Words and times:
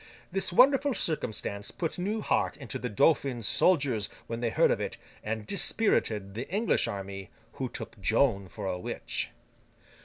This 0.31 0.51
wonderful 0.51 0.95
circumstance 0.95 1.69
put 1.69 1.99
new 1.99 2.21
heart 2.21 2.57
into 2.57 2.79
the 2.79 2.89
Dauphin's 2.89 3.47
soldiers 3.47 4.09
when 4.25 4.39
they 4.39 4.49
heard 4.49 4.71
of 4.71 4.81
it, 4.81 4.97
and 5.23 5.45
dispirited 5.45 6.33
the 6.33 6.49
English 6.49 6.87
army, 6.87 7.29
who 7.51 7.69
took 7.69 8.01
Joan 8.01 8.47
for 8.49 8.65
a 8.65 8.79
witch. 8.79 9.29